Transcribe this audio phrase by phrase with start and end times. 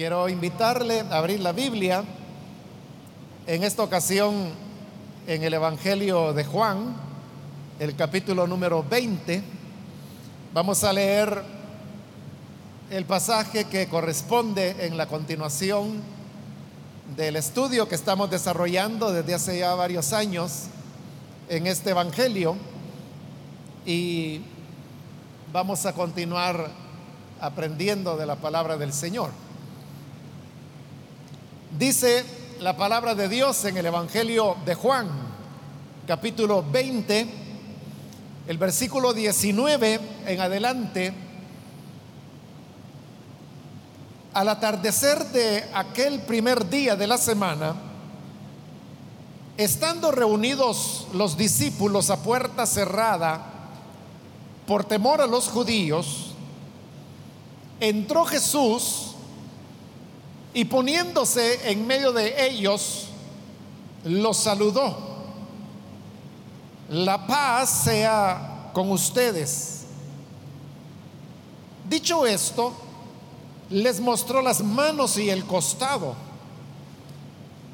[0.00, 2.02] Quiero invitarle a abrir la Biblia,
[3.46, 4.48] en esta ocasión
[5.26, 6.96] en el Evangelio de Juan,
[7.78, 9.42] el capítulo número 20.
[10.54, 11.42] Vamos a leer
[12.90, 16.00] el pasaje que corresponde en la continuación
[17.14, 20.68] del estudio que estamos desarrollando desde hace ya varios años
[21.50, 22.56] en este Evangelio
[23.84, 24.40] y
[25.52, 26.70] vamos a continuar
[27.38, 29.49] aprendiendo de la palabra del Señor.
[31.78, 32.24] Dice
[32.58, 35.08] la palabra de Dios en el Evangelio de Juan,
[36.04, 37.28] capítulo 20,
[38.48, 41.14] el versículo 19 en adelante.
[44.34, 47.76] Al atardecer de aquel primer día de la semana,
[49.56, 53.46] estando reunidos los discípulos a puerta cerrada
[54.66, 56.32] por temor a los judíos,
[57.78, 59.09] entró Jesús
[60.52, 63.06] y poniéndose en medio de ellos,
[64.04, 64.96] los saludó.
[66.88, 69.84] La paz sea con ustedes.
[71.88, 72.72] Dicho esto,
[73.68, 76.14] les mostró las manos y el costado.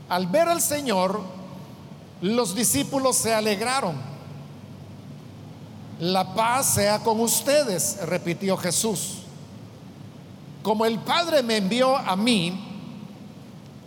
[0.08, 1.20] Al ver al Señor,
[2.20, 3.96] los discípulos se alegraron.
[6.00, 9.22] La paz sea con ustedes, repitió Jesús.
[10.62, 12.65] Como el Padre me envió a mí,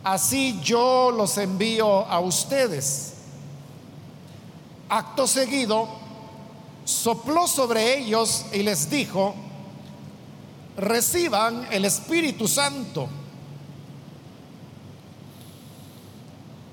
[0.03, 3.14] así yo los envío a ustedes.
[4.89, 5.88] Acto seguido,
[6.83, 9.36] sopló sobre ellos y les dijo,
[10.77, 13.08] reciban el Espíritu Santo.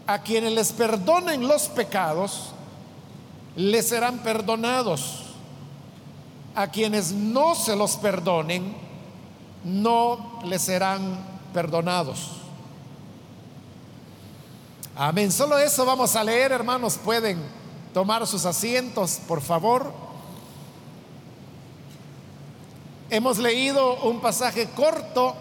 [0.06, 2.52] A quienes les perdonen los pecados,
[3.56, 5.22] les serán perdonados.
[6.54, 8.74] A quienes no se los perdonen,
[9.64, 11.18] no les serán
[11.52, 12.35] perdonados.
[14.98, 15.30] Amén.
[15.30, 16.96] Solo eso vamos a leer, hermanos.
[16.96, 17.38] Pueden
[17.92, 19.92] tomar sus asientos, por favor.
[23.10, 25.36] Hemos leído un pasaje corto,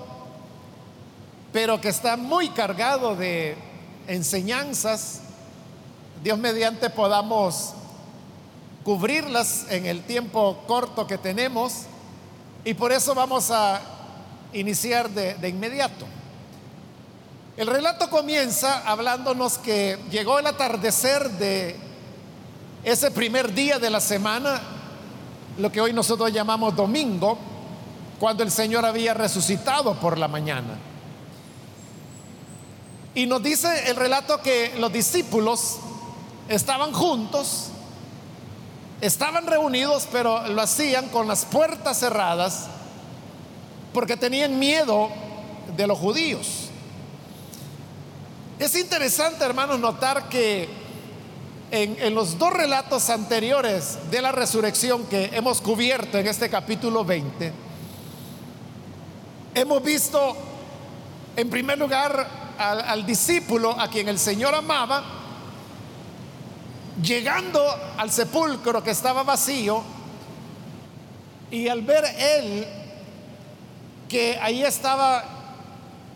[1.54, 3.56] pero que está muy cargado de
[4.08, 5.22] enseñanzas.
[6.22, 7.76] Dios mediante podamos
[8.84, 11.84] cubrirlas en el tiempo corto que tenemos
[12.66, 13.80] y por eso vamos a
[14.52, 16.06] iniciar de, de inmediato.
[17.58, 21.78] El relato comienza hablándonos que llegó el atardecer de
[22.84, 24.62] ese primer día de la semana,
[25.58, 27.38] lo que hoy nosotros llamamos domingo,
[28.20, 30.78] cuando el Señor había resucitado por la mañana.
[33.14, 35.78] Y nos dice el relato que los discípulos
[36.50, 37.70] estaban juntos,
[39.00, 42.66] estaban reunidos, pero lo hacían con las puertas cerradas
[43.94, 45.08] porque tenían miedo
[45.78, 46.65] de los judíos.
[48.58, 50.70] Es interesante, hermanos, notar que
[51.72, 57.52] en, los dos relatos anteriores de la resurrección que hemos cubierto en este capítulo 20,
[59.56, 60.38] hemos visto
[61.36, 65.04] en primer lugar al, al discípulo a quien el Señor amaba,
[67.04, 67.62] llegando
[67.98, 69.84] al sepulcro que estaba vacío,
[71.52, 72.66] y al ver él
[74.08, 75.26] que ahí estaba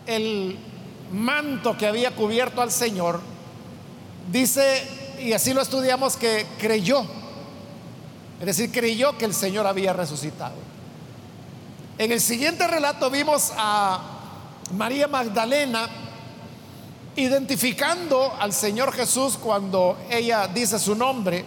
[0.06, 0.69] el
[1.12, 3.20] manto que había cubierto al Señor,
[4.30, 4.86] dice,
[5.20, 7.04] y así lo estudiamos, que creyó.
[8.40, 10.54] Es decir, creyó que el Señor había resucitado.
[11.98, 14.00] En el siguiente relato vimos a
[14.72, 15.88] María Magdalena
[17.16, 21.44] identificando al Señor Jesús cuando ella dice su nombre.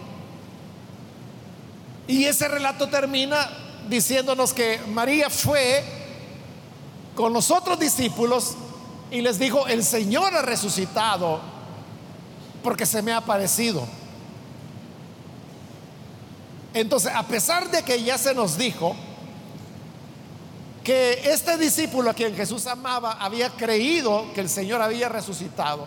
[2.06, 3.50] Y ese relato termina
[3.88, 5.82] diciéndonos que María fue
[7.16, 8.56] con los otros discípulos
[9.14, 11.40] y les dijo, el Señor ha resucitado
[12.64, 13.86] porque se me ha aparecido.
[16.72, 18.96] Entonces, a pesar de que ya se nos dijo
[20.82, 25.86] que este discípulo a quien Jesús amaba había creído que el Señor había resucitado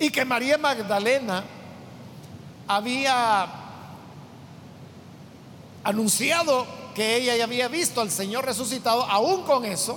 [0.00, 1.44] y que María Magdalena
[2.66, 3.46] había
[5.84, 9.96] anunciado que ella ya había visto al Señor resucitado, aún con eso,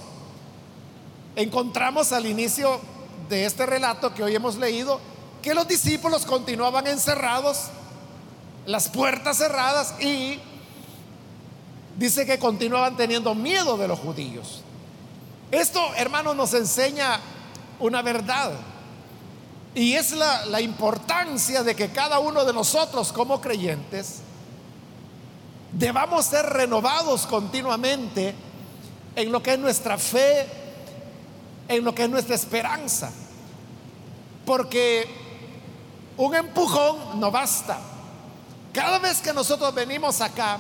[1.40, 2.82] encontramos al inicio
[3.30, 5.00] de este relato que hoy hemos leído
[5.42, 7.68] que los discípulos continuaban encerrados,
[8.66, 10.38] las puertas cerradas y
[11.98, 14.64] dice que continuaban teniendo miedo de los judíos.
[15.50, 17.22] Esto, hermanos, nos enseña
[17.80, 18.52] una verdad.
[19.74, 24.18] Y es la, la, importancia de que cada uno de nosotros como creyentes
[25.72, 28.36] debamos ser renovados continuamente
[29.16, 30.60] en lo que es nuestra fe
[31.70, 33.12] en lo que es nuestra esperanza.
[34.46, 35.08] Porque
[36.18, 37.80] un empujón no basta.
[38.74, 40.60] Cada vez que nosotros venimos acá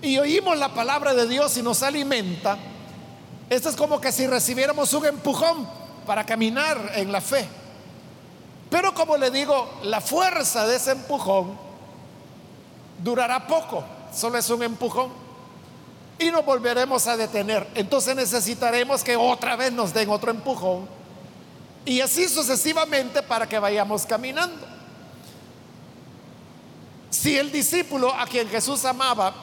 [0.00, 2.56] y oímos la palabra de Dios y nos alimenta,
[3.48, 5.66] esto es como que si recibiéramos un empujón
[6.06, 7.48] para caminar en la fe.
[8.68, 11.58] Pero como le digo, la fuerza de ese empujón
[13.02, 13.82] durará poco,
[14.14, 15.19] solo es un empujón.
[16.20, 17.66] Y nos volveremos a detener.
[17.74, 20.88] Entonces necesitaremos que otra vez nos den otro empujón.
[21.84, 24.66] Y así sucesivamente para que vayamos caminando.
[27.10, 29.34] Si el discípulo a quien Jesús amaba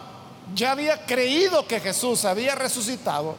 [0.56, 3.36] ya había creído que Jesús había resucitado,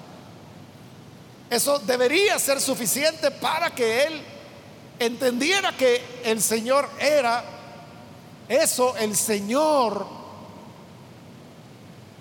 [1.49, 4.23] eso debería ser suficiente para que él
[4.99, 7.43] entendiera que el Señor era
[8.49, 10.07] eso, el Señor,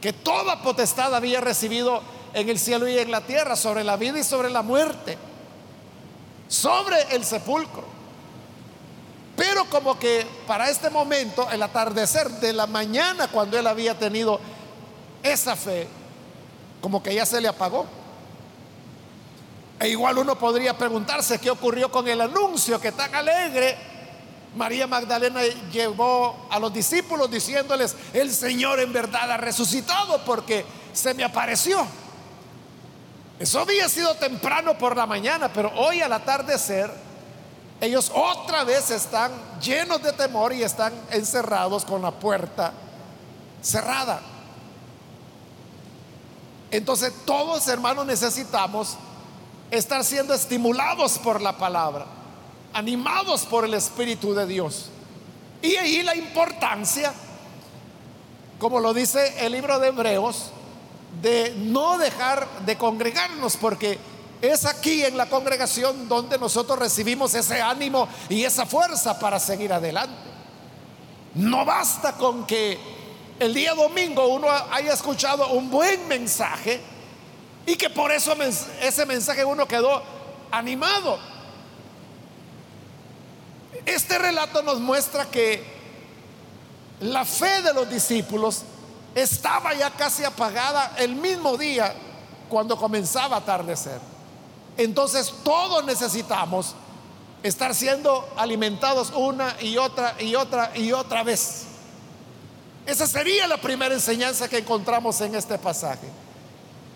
[0.01, 2.01] que toda potestad había recibido
[2.33, 5.17] en el cielo y en la tierra, sobre la vida y sobre la muerte,
[6.47, 7.83] sobre el sepulcro.
[9.35, 14.39] Pero como que para este momento, el atardecer de la mañana, cuando él había tenido
[15.23, 15.87] esa fe,
[16.81, 17.85] como que ya se le apagó.
[19.79, 23.77] E igual uno podría preguntarse qué ocurrió con el anuncio que tan alegre
[24.55, 25.41] María Magdalena
[25.71, 31.85] llevó a los discípulos diciéndoles, el Señor en verdad ha resucitado porque se me apareció.
[33.39, 36.91] Eso había sido temprano por la mañana, pero hoy al atardecer,
[37.79, 42.73] ellos otra vez están llenos de temor y están encerrados con la puerta
[43.61, 44.21] cerrada.
[46.71, 48.97] Entonces todos hermanos necesitamos
[49.69, 52.05] estar siendo estimulados por la palabra,
[52.73, 54.89] animados por el Espíritu de Dios.
[55.61, 57.13] Y ahí la importancia,
[58.59, 60.51] como lo dice el libro de Hebreos,
[61.21, 63.97] de no dejar de congregarnos, porque
[64.41, 69.73] es aquí en la congregación donde nosotros recibimos ese ánimo y esa fuerza para seguir
[69.73, 70.15] adelante.
[71.33, 72.77] No basta con que
[73.39, 76.81] el día domingo uno haya escuchado un buen mensaje,
[77.67, 78.33] y que por eso
[78.81, 80.01] ese mensaje uno quedó
[80.51, 81.19] animado.
[83.87, 85.63] Este relato nos muestra que
[86.99, 88.63] la fe de los discípulos
[89.15, 91.95] estaba ya casi apagada el mismo día
[92.49, 94.01] cuando comenzaba a atardecer.
[94.75, 96.75] Entonces todos necesitamos
[97.41, 101.63] estar siendo alimentados una y otra y otra y otra vez.
[102.85, 106.09] Esa sería la primera enseñanza que encontramos en este pasaje.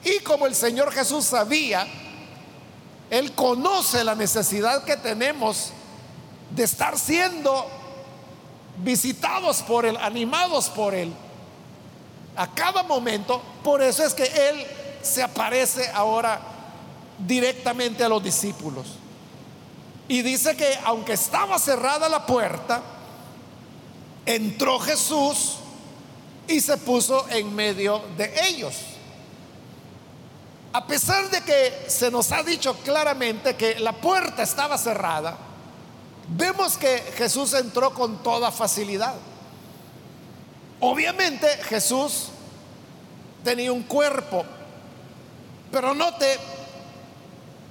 [0.04, 1.88] Y como el Señor Jesús sabía,
[3.10, 5.72] Él conoce la necesidad que tenemos
[6.56, 7.68] de estar siendo
[8.78, 11.14] visitados por Él, animados por Él,
[12.36, 13.42] a cada momento.
[13.64, 14.66] Por eso es que Él
[15.02, 16.42] se aparece ahora
[17.18, 18.86] directamente a los discípulos.
[20.08, 22.82] Y dice que aunque estaba cerrada la puerta,
[24.26, 25.58] entró Jesús
[26.48, 28.76] y se puso en medio de ellos.
[30.74, 35.38] A pesar de que se nos ha dicho claramente que la puerta estaba cerrada,
[36.36, 39.16] vemos que Jesús entró con toda facilidad.
[40.80, 42.28] Obviamente Jesús
[43.44, 44.44] tenía un cuerpo,
[45.72, 46.38] pero note,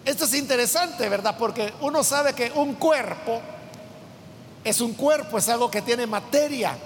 [0.05, 1.37] esto es interesante, ¿verdad?
[1.39, 3.41] Porque uno sabe que un cuerpo
[4.65, 6.77] es un cuerpo, es algo que tiene materia,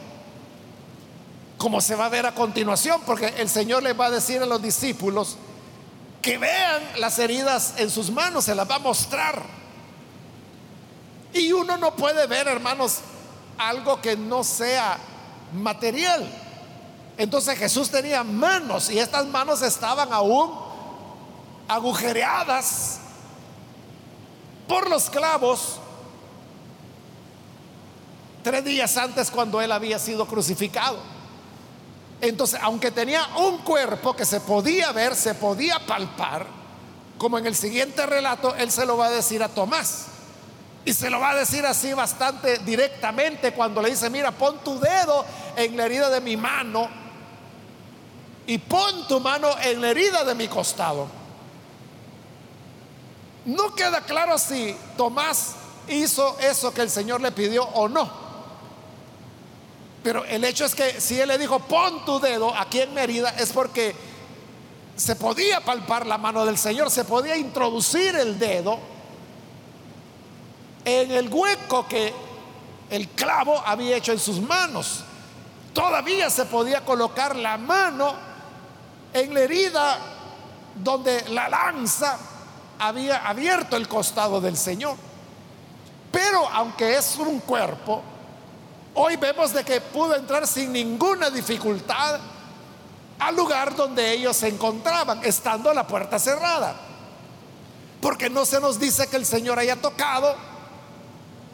[1.59, 4.47] como se va a ver a continuación, porque el Señor le va a decir a
[4.47, 5.37] los discípulos,
[6.23, 9.64] que vean las heridas en sus manos, se las va a mostrar.
[11.35, 13.01] Y uno no puede ver, hermanos,
[13.59, 14.99] algo que no sea
[15.53, 16.27] material.
[17.19, 20.53] Entonces Jesús tenía manos y estas manos estaban aún
[21.69, 23.01] agujereadas
[24.69, 25.81] por los clavos
[28.43, 30.99] tres días antes cuando él había sido crucificado.
[32.21, 36.47] Entonces, aunque tenía un cuerpo que se podía ver, se podía palpar,
[37.19, 40.07] como en el siguiente relato, él se lo va a decir a Tomás.
[40.85, 44.79] Y se lo va a decir así bastante directamente cuando le dice, mira, pon tu
[44.79, 45.25] dedo
[45.57, 46.89] en la herida de mi mano
[48.47, 51.09] y pon tu mano en la herida de mi costado.
[53.47, 55.55] No queda claro si Tomás
[55.89, 58.25] hizo eso que el Señor le pidió o no.
[60.03, 63.01] Pero el hecho es que si él le dijo, pon tu dedo aquí en mi
[63.01, 63.97] herida, es porque
[64.97, 68.94] se podía palpar la mano del Señor, se podía introducir el dedo
[70.85, 72.13] en el hueco que
[72.91, 75.05] el clavo había hecho en sus manos.
[75.73, 78.15] Todavía se podía colocar la mano
[79.13, 79.99] en la herida
[80.75, 82.19] donde la lanza
[82.79, 84.97] había abierto el costado del Señor.
[86.13, 88.03] Pero aunque es un cuerpo,
[88.95, 92.21] hoy vemos de que pudo entrar sin ninguna dificultad
[93.19, 96.77] al lugar donde ellos se encontraban, estando la puerta cerrada.
[98.01, 100.37] Porque no se nos dice que el Señor haya tocado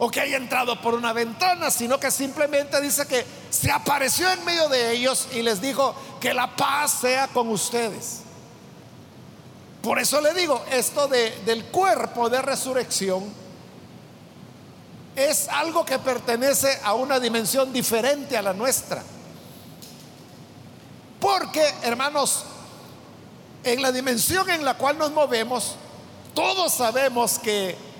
[0.03, 4.43] o que haya entrado por una ventana, sino que simplemente dice que se apareció en
[4.43, 8.21] medio de ellos y les dijo que la paz sea con ustedes.
[9.83, 13.31] Por eso le digo, esto del cuerpo de resurrección
[15.15, 19.03] es algo que pertenece a una dimensión diferente a la nuestra.
[21.19, 22.45] Porque, hermanos,
[23.63, 25.75] en la dimensión en la cual nos movemos,
[26.33, 27.90] todos sabemos que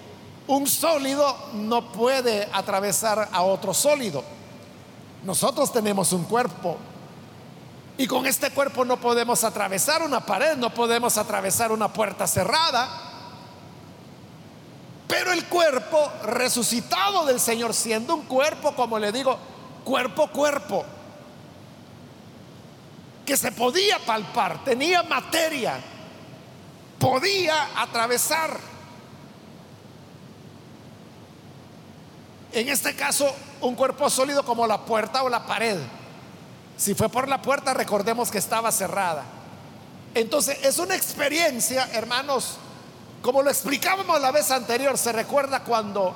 [0.51, 4.21] un sólido no puede atravesar a otro sólido.
[5.23, 6.77] Nosotros tenemos un cuerpo
[7.97, 12.89] y con este cuerpo no podemos atravesar una pared, no podemos atravesar una puerta cerrada.
[15.07, 19.37] Pero el cuerpo resucitado del Señor, siendo un cuerpo, como le digo,
[19.85, 20.83] cuerpo, cuerpo,
[23.25, 25.79] que se podía palpar, tenía materia,
[26.99, 28.70] podía atravesar.
[32.53, 35.77] En este caso, un cuerpo sólido como la puerta o la pared.
[36.77, 39.23] Si fue por la puerta, recordemos que estaba cerrada.
[40.13, 42.57] Entonces, es una experiencia, hermanos,
[43.21, 46.15] como lo explicábamos la vez anterior, se recuerda cuando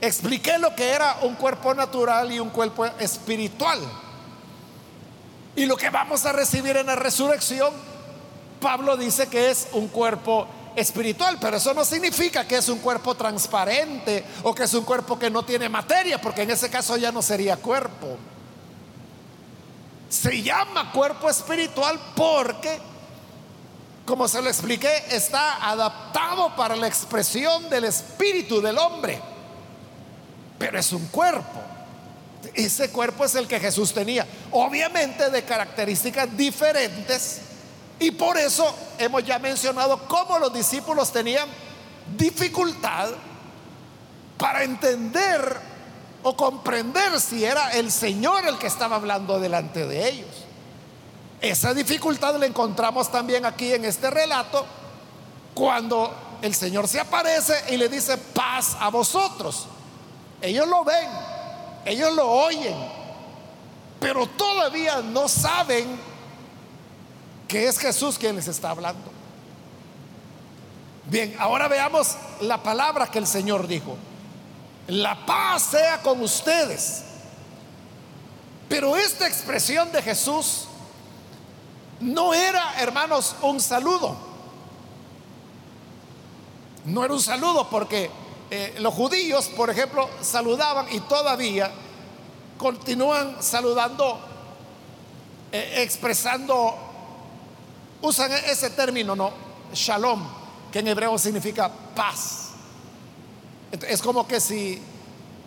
[0.00, 3.78] expliqué lo que era un cuerpo natural y un cuerpo espiritual.
[5.56, 7.72] Y lo que vamos a recibir en la resurrección
[8.58, 10.46] Pablo dice que es un cuerpo
[10.78, 15.18] espiritual, pero eso no significa que es un cuerpo transparente o que es un cuerpo
[15.18, 18.16] que no tiene materia, porque en ese caso ya no sería cuerpo.
[20.08, 22.78] Se llama cuerpo espiritual porque,
[24.06, 29.20] como se lo expliqué, está adaptado para la expresión del espíritu del hombre,
[30.58, 31.60] pero es un cuerpo.
[32.54, 37.42] Ese cuerpo es el que Jesús tenía, obviamente de características diferentes
[38.00, 41.48] y por eso hemos ya mencionado cómo los discípulos tenían
[42.16, 43.10] dificultad
[44.36, 45.60] para entender
[46.22, 50.28] o comprender si era el Señor el que estaba hablando delante de ellos.
[51.40, 54.64] Esa dificultad la encontramos también aquí en este relato
[55.54, 59.66] cuando el Señor se aparece y le dice paz a vosotros.
[60.40, 61.08] Ellos lo ven,
[61.84, 62.76] ellos lo oyen,
[64.00, 65.98] pero todavía no saben
[67.48, 69.10] que es Jesús quien les está hablando.
[71.06, 73.96] Bien, ahora veamos la palabra que el Señor dijo.
[74.88, 77.02] La paz sea con ustedes.
[78.68, 80.66] Pero esta expresión de Jesús
[82.00, 84.14] no era, hermanos, un saludo.
[86.84, 88.10] No era un saludo porque
[88.50, 91.70] eh, los judíos, por ejemplo, saludaban y todavía
[92.58, 94.18] continúan saludando,
[95.52, 96.87] eh, expresando
[98.02, 99.32] usan ese término, ¿no?
[99.72, 100.26] Shalom,
[100.72, 102.50] que en hebreo significa paz.
[103.70, 104.80] Es como que si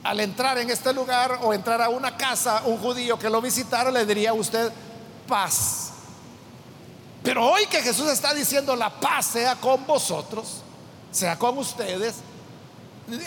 [0.03, 3.91] al entrar en este lugar o entrar a una casa, un judío que lo visitara
[3.91, 4.72] le diría a usted
[5.27, 5.91] paz.
[7.24, 10.62] Pero hoy que Jesús está diciendo la paz sea con vosotros,
[11.12, 12.15] sea con ustedes,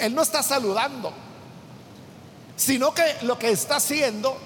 [0.01, 1.13] Él no está saludando,
[2.57, 4.37] sino que lo que está haciendo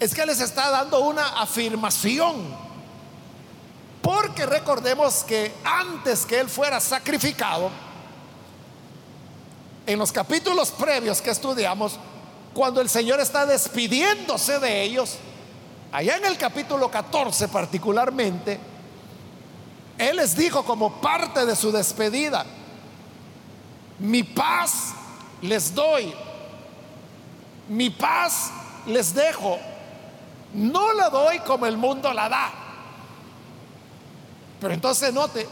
[0.00, 2.59] es que les está dando una afirmación
[4.02, 7.70] porque recordemos que antes que Él fuera sacrificado,
[9.86, 11.98] en los capítulos previos que estudiamos,
[12.54, 15.16] cuando el Señor está despidiéndose de ellos,
[15.92, 18.58] allá en el capítulo 14 particularmente,
[19.98, 22.46] Él les dijo como parte de su despedida,
[23.98, 24.94] mi paz
[25.42, 26.14] les doy,
[27.68, 28.50] mi paz
[28.86, 29.58] les dejo,
[30.54, 32.69] no la doy como el mundo la da.
[34.60, 35.46] Pero entonces note,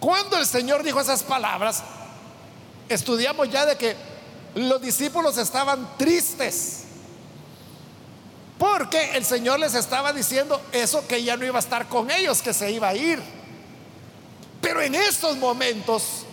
[0.00, 1.82] cuando el Señor dijo esas palabras,
[2.88, 3.96] estudiamos ya de que
[4.54, 6.84] los discípulos estaban tristes.
[8.58, 12.42] Porque el Señor les estaba diciendo eso que ya no iba a estar con ellos,
[12.42, 13.20] que se iba a ir.
[14.60, 16.24] Pero en estos momentos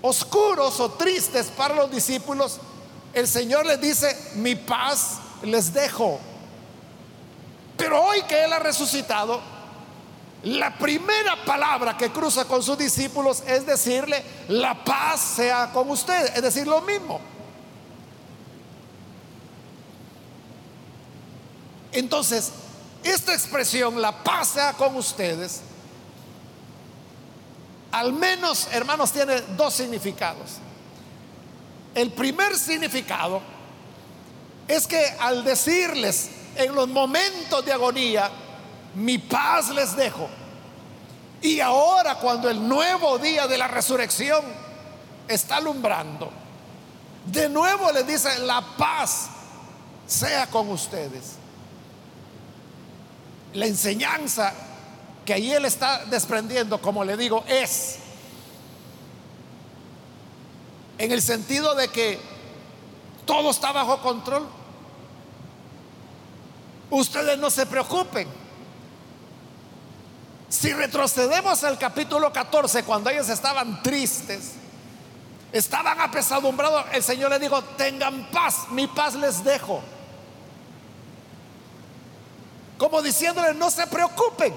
[0.00, 2.58] oscuros o tristes para los discípulos,
[3.12, 6.18] el Señor les dice, mi paz les dejo.
[7.76, 9.40] Pero hoy que Él ha resucitado,
[10.44, 16.32] la primera palabra que cruza con sus discípulos es decirle, la paz sea con ustedes,
[16.34, 17.20] es decir, lo mismo.
[21.92, 22.52] Entonces,
[23.02, 25.62] esta expresión, la paz sea con ustedes,
[27.92, 30.56] al menos, hermanos, tiene dos significados.
[31.94, 33.40] El primer significado
[34.66, 38.30] es que al decirles en los momentos de agonía,
[38.94, 40.28] mi paz les dejo,
[41.42, 44.42] y ahora cuando el nuevo día de la resurrección
[45.28, 46.30] está alumbrando,
[47.26, 49.28] de nuevo les dice, la paz
[50.06, 51.36] sea con ustedes.
[53.54, 54.52] La enseñanza
[55.24, 57.98] que ahí él está desprendiendo, como le digo, es
[60.98, 62.20] en el sentido de que
[63.24, 64.46] todo está bajo control.
[66.90, 68.43] Ustedes no se preocupen.
[70.54, 74.52] Si retrocedemos al capítulo 14, cuando ellos estaban tristes,
[75.52, 79.82] estaban apesadumbrados, el Señor les dijo, tengan paz, mi paz les dejo.
[82.78, 84.54] Como diciéndoles, no se preocupen.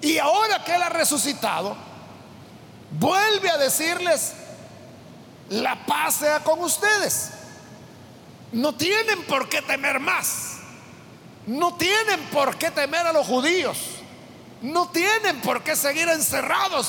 [0.00, 1.76] Y ahora que Él ha resucitado,
[2.92, 4.32] vuelve a decirles,
[5.50, 7.28] la paz sea con ustedes.
[8.52, 10.54] No tienen por qué temer más.
[11.46, 13.95] No tienen por qué temer a los judíos.
[14.66, 16.88] No tienen por qué seguir encerrados.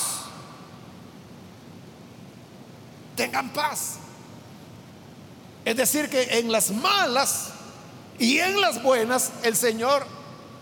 [3.14, 3.98] Tengan paz.
[5.64, 7.50] Es decir, que en las malas
[8.18, 10.04] y en las buenas el Señor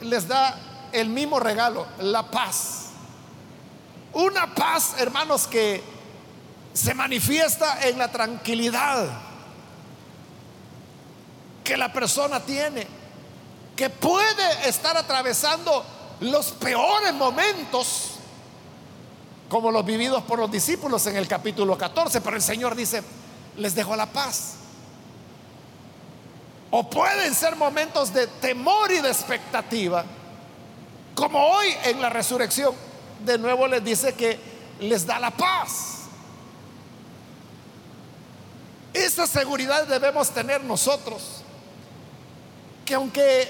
[0.02, 0.58] les da
[0.92, 2.88] el mismo regalo, la paz.
[4.12, 5.82] Una paz, hermanos, que
[6.74, 9.08] se manifiesta en la tranquilidad
[11.64, 12.86] que la persona tiene,
[13.74, 18.12] que puede estar atravesando los peores momentos,
[19.48, 23.02] como los vividos por los discípulos en el capítulo 14, pero el Señor dice,
[23.56, 24.54] les dejo la paz.
[26.70, 30.04] O pueden ser momentos de temor y de expectativa,
[31.14, 32.74] como hoy en la resurrección,
[33.24, 34.38] de nuevo les dice que
[34.80, 35.96] les da la paz.
[38.92, 41.42] Esa seguridad debemos tener nosotros,
[42.84, 43.48] que aunque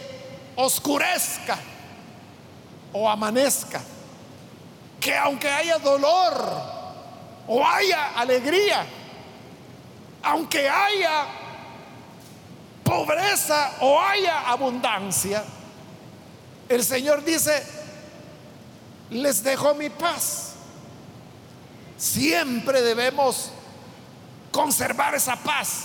[0.57, 1.59] oscurezca,
[2.93, 3.81] o amanezca,
[5.01, 6.77] que aunque haya dolor
[7.47, 8.85] o haya alegría,
[10.23, 11.27] aunque haya
[12.83, 15.45] pobreza o haya abundancia,
[16.69, 17.65] el Señor dice,
[19.11, 20.55] les dejo mi paz.
[21.97, 23.51] Siempre debemos
[24.51, 25.85] conservar esa paz,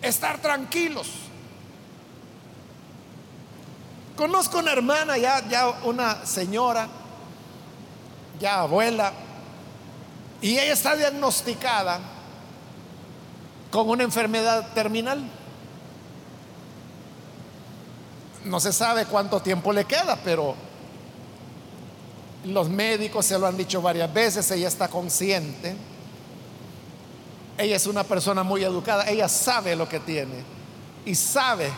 [0.00, 1.08] estar tranquilos.
[4.16, 6.88] Conozco una hermana, ya, ya una señora,
[8.38, 9.12] ya abuela,
[10.42, 12.00] y ella está diagnosticada
[13.70, 15.22] con una enfermedad terminal.
[18.44, 20.54] No se sabe cuánto tiempo le queda, pero
[22.44, 25.74] los médicos se lo han dicho varias veces, ella está consciente.
[27.56, 30.42] Ella es una persona muy educada, ella sabe lo que tiene
[31.04, 31.70] y sabe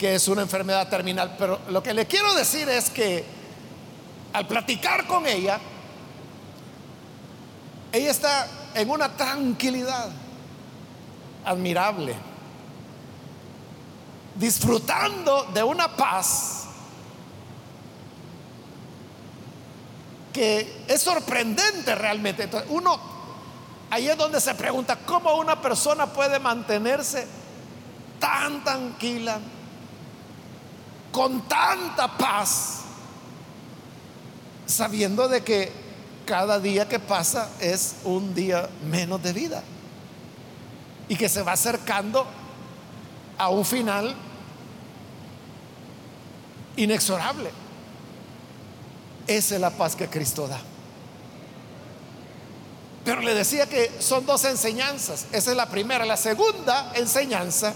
[0.00, 1.36] que es una enfermedad terminal.
[1.38, 3.22] Pero lo que le quiero decir es que
[4.32, 5.60] al platicar con ella,
[7.92, 10.08] ella está en una tranquilidad
[11.44, 12.14] admirable,
[14.36, 16.64] disfrutando de una paz
[20.32, 22.44] que es sorprendente realmente.
[22.44, 22.98] Entonces, uno,
[23.90, 27.26] ahí es donde se pregunta, ¿cómo una persona puede mantenerse
[28.18, 29.40] tan tranquila?
[31.12, 32.80] Con tanta paz,
[34.66, 35.72] sabiendo de que
[36.24, 39.62] cada día que pasa es un día menos de vida
[41.08, 42.26] y que se va acercando
[43.36, 44.14] a un final
[46.76, 47.50] inexorable.
[49.26, 50.60] Esa es la paz que Cristo da.
[53.04, 55.26] Pero le decía que son dos enseñanzas.
[55.32, 56.04] Esa es la primera.
[56.04, 57.74] La segunda enseñanza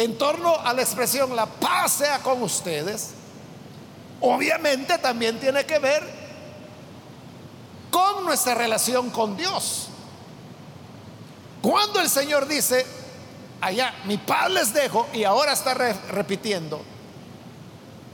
[0.00, 3.10] en torno a la expresión la paz sea con ustedes,
[4.20, 6.02] obviamente también tiene que ver
[7.90, 9.88] con nuestra relación con Dios.
[11.60, 12.86] Cuando el Señor dice,
[13.60, 16.80] allá, mi paz les dejo, y ahora está repitiendo,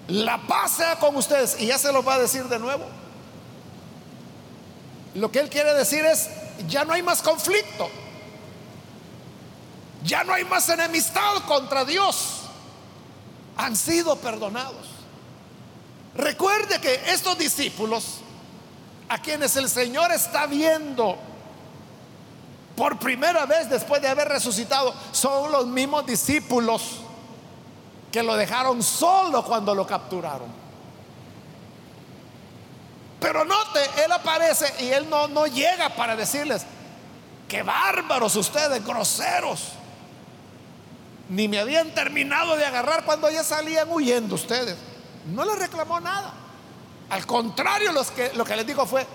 [0.09, 2.85] la paz sea con ustedes, y ya se lo va a decir de nuevo.
[5.15, 6.31] Lo que Él quiere decir es,
[6.67, 7.89] ya no hay más conflicto.
[10.07, 12.43] Ya no hay más enemistad contra Dios.
[13.57, 14.87] Han sido perdonados.
[16.15, 18.21] Recuerde que estos discípulos,
[19.09, 21.19] a quienes el Señor está viendo
[22.77, 27.01] por primera vez después de haber resucitado, son los mismos discípulos
[28.13, 30.49] que lo dejaron solo cuando lo capturaron.
[33.19, 36.65] Pero note, Él aparece y Él no, no llega para decirles,
[37.49, 39.76] qué bárbaros ustedes, groseros.
[41.29, 44.77] Ni me habían terminado de agarrar cuando ya salían huyendo ustedes.
[45.27, 46.33] No les reclamó nada.
[47.11, 49.07] Al contrario, lo que les dijo fue,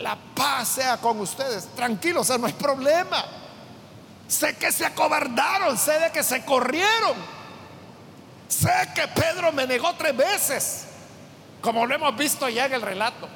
[0.00, 1.66] la paz sea con ustedes.
[1.74, 3.24] Tranquilos, o sea, no hay problema.
[4.26, 7.14] Sé que se acobardaron, sé de que se corrieron.
[8.48, 10.84] Sé que Pedro me negó tres veces,
[11.60, 13.28] como lo hemos visto ya en el relato.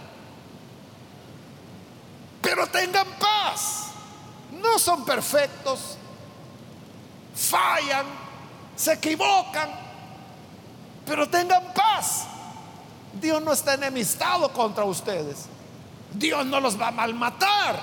[2.41, 3.85] Pero tengan paz.
[4.53, 5.99] No son perfectos.
[7.39, 8.07] Fallan,
[8.75, 9.71] se equivocan.
[11.07, 12.27] Pero tengan paz.
[13.21, 15.47] Dios no está enemistado contra ustedes.
[16.13, 17.79] Dios no los va a malmatar.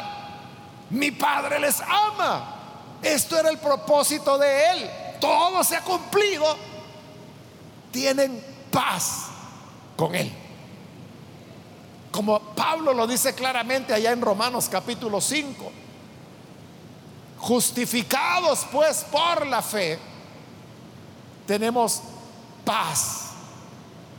[0.89, 2.53] Mi Padre les ama.
[3.01, 4.89] Esto era el propósito de Él.
[5.19, 6.57] Todo se ha cumplido.
[7.91, 9.27] Tienen paz
[9.95, 10.31] con Él.
[12.11, 15.71] Como Pablo lo dice claramente allá en Romanos capítulo 5.
[17.45, 19.99] Justificados pues por la fe,
[21.45, 22.01] tenemos
[22.65, 23.33] paz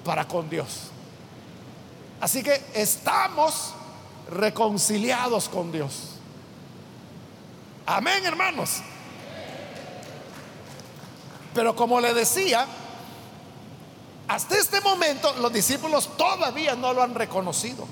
[0.05, 0.93] para con Dios.
[2.21, 3.73] Así que estamos
[4.31, 6.11] reconciliados con Dios.
[7.85, 8.77] Amén, hermanos.
[11.53, 12.65] Pero como le decía,
[14.29, 17.89] hasta este momento los discípulos todavía no lo han reconocido.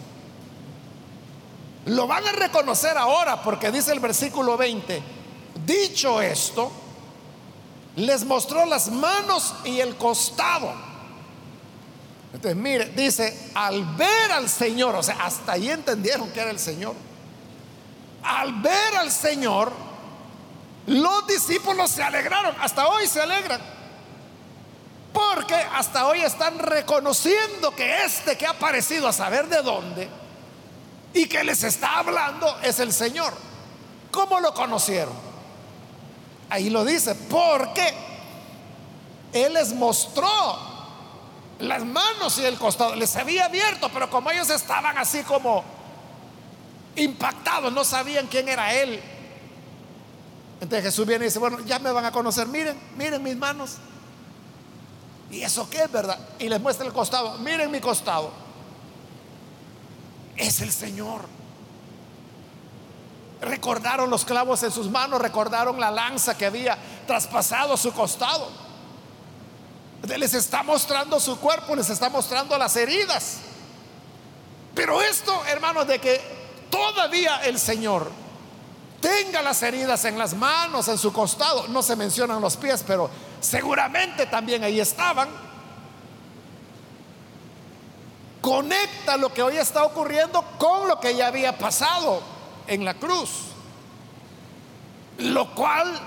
[1.87, 5.14] Lo van a reconocer ahora porque dice el versículo 20,
[5.65, 6.71] dicho esto,
[7.97, 10.73] les mostró las manos y el costado.
[12.33, 16.59] Entonces, mire, dice, al ver al Señor, o sea, hasta ahí entendieron que era el
[16.59, 16.95] Señor.
[18.25, 19.73] Al ver al Señor,
[20.87, 23.61] los discípulos se alegraron, hasta hoy se alegran.
[25.13, 30.09] Porque hasta hoy están reconociendo que este que ha aparecido a saber de dónde
[31.13, 33.33] y que les está hablando es el Señor.
[34.11, 35.15] ¿Cómo lo conocieron?
[36.55, 37.93] Ahí lo dice, porque
[39.33, 40.31] Él les mostró
[41.59, 42.95] las manos y el costado.
[42.95, 45.65] Les había abierto, pero como ellos estaban así como
[46.95, 49.01] impactados, no sabían quién era Él.
[50.61, 53.79] Entonces Jesús viene y dice, bueno, ya me van a conocer, miren, miren mis manos.
[55.33, 56.21] ¿Y eso qué es verdad?
[56.39, 58.31] Y les muestra el costado, miren mi costado.
[60.37, 61.34] Es el Señor.
[63.45, 68.49] Recordaron los clavos en sus manos, recordaron la lanza que había traspasado su costado.
[70.03, 73.39] Les está mostrando su cuerpo, les está mostrando las heridas.
[74.75, 76.21] Pero esto, hermanos, de que
[76.71, 78.11] todavía el Señor
[79.01, 83.11] tenga las heridas en las manos, en su costado, no se mencionan los pies, pero
[83.41, 85.29] seguramente también ahí estaban.
[88.41, 92.34] Conecta lo que hoy está ocurriendo con lo que ya había pasado
[92.67, 93.31] en la cruz.
[95.19, 96.01] Lo cual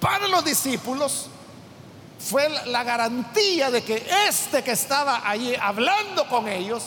[0.00, 1.26] para los discípulos
[2.18, 6.84] fue la garantía de que este que estaba allí hablando con ellos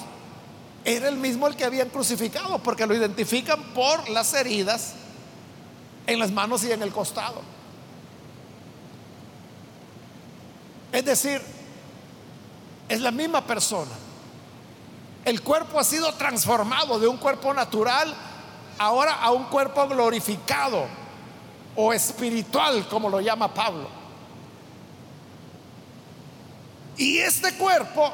[0.84, 4.93] era el mismo el que habían crucificado, porque lo identifican por las heridas
[6.08, 7.41] en las manos y en el costado.
[10.91, 11.41] Es decir,
[12.89, 13.91] es la misma persona.
[15.24, 18.13] El cuerpo ha sido transformado de un cuerpo natural
[18.82, 20.88] ahora a un cuerpo glorificado
[21.76, 23.88] o espiritual, como lo llama Pablo.
[26.98, 28.12] Y este cuerpo,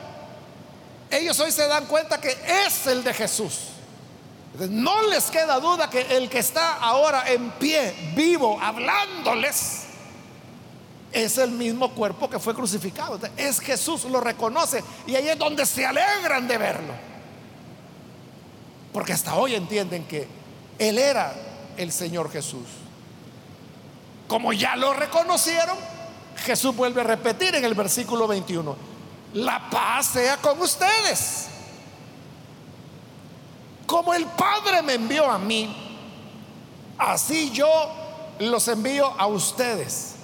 [1.10, 3.70] ellos hoy se dan cuenta que es el de Jesús.
[4.70, 9.84] No les queda duda que el que está ahora en pie, vivo, hablándoles,
[11.14, 13.18] es el mismo cuerpo que fue crucificado.
[13.38, 14.84] Es Jesús, lo reconoce.
[15.06, 16.94] Y ahí es donde se alegran de verlo.
[18.92, 20.37] Porque hasta hoy entienden que
[20.80, 21.34] Él era
[21.78, 22.66] el Señor Jesús.
[24.28, 25.78] Como ya lo reconocieron,
[26.38, 28.76] Jesús vuelve a repetir en el versículo 21,
[29.34, 31.48] la paz sea con ustedes.
[33.86, 35.76] Como el Padre me envió a mí,
[36.98, 37.68] así yo
[38.40, 40.16] los envío a ustedes.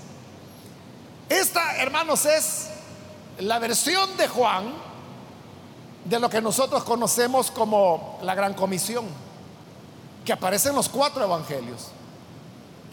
[1.29, 2.69] Esta, hermanos, es
[3.39, 4.73] la versión de Juan
[6.05, 9.05] de lo que nosotros conocemos como la gran comisión,
[10.25, 11.89] que aparece en los cuatro evangelios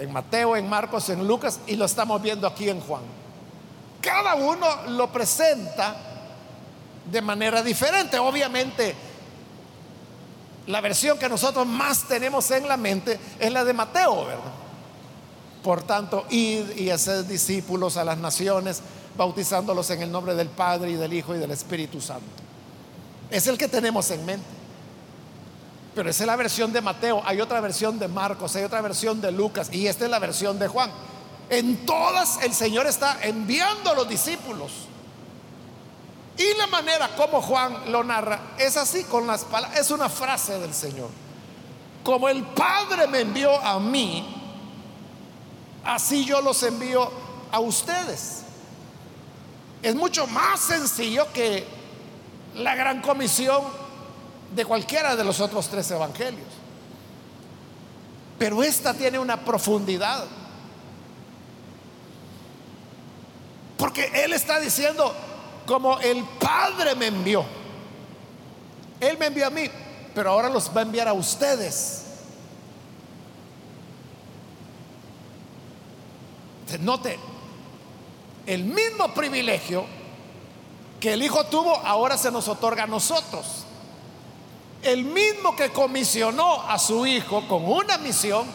[0.00, 3.02] en Mateo, en Marcos, en Lucas y lo estamos viendo aquí en Juan.
[4.00, 5.94] Cada uno lo presenta
[7.10, 8.18] de manera diferente.
[8.18, 8.94] Obviamente,
[10.66, 14.52] la versión que nosotros más tenemos en la mente es la de Mateo, ¿verdad?
[15.62, 18.80] Por tanto, id y hacer discípulos a las naciones,
[19.16, 22.24] bautizándolos en el nombre del Padre y del Hijo y del Espíritu Santo.
[23.30, 24.59] Es el que tenemos en mente.
[25.94, 29.20] Pero esa es la versión de Mateo, hay otra versión de Marcos, hay otra versión
[29.20, 30.90] de Lucas y esta es la versión de Juan.
[31.48, 34.70] En todas el Señor está enviando a los discípulos.
[36.36, 40.58] Y la manera como Juan lo narra es así con las palabras, es una frase
[40.58, 41.10] del Señor.
[42.04, 44.36] Como el Padre me envió a mí,
[45.84, 47.10] así yo los envío
[47.50, 48.42] a ustedes.
[49.82, 51.66] Es mucho más sencillo que
[52.54, 53.79] la gran comisión
[54.54, 56.48] de cualquiera de los otros tres evangelios.
[58.38, 60.24] Pero esta tiene una profundidad.
[63.76, 65.14] Porque Él está diciendo,
[65.66, 67.44] como el Padre me envió,
[68.98, 69.70] Él me envió a mí,
[70.14, 72.04] pero ahora los va a enviar a ustedes.
[76.78, 77.18] Note,
[78.46, 79.84] el mismo privilegio
[81.00, 83.59] que el Hijo tuvo, ahora se nos otorga a nosotros.
[84.82, 88.46] El mismo que comisionó a su Hijo con una misión,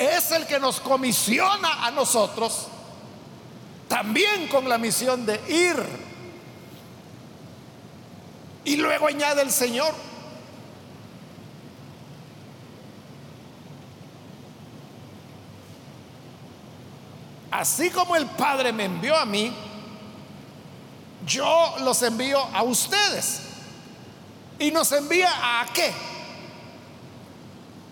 [0.00, 2.68] es el que nos comisiona a nosotros
[3.86, 5.76] también con la misión de ir.
[8.64, 9.92] Y luego añade el Señor,
[17.50, 19.52] así como el Padre me envió a mí,
[21.26, 23.49] yo los envío a ustedes.
[24.60, 25.90] ¿Y nos envía a qué?